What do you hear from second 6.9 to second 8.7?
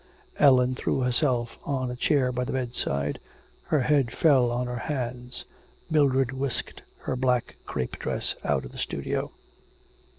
her black crape dress out